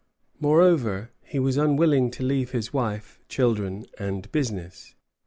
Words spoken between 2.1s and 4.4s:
leave his wife, children, and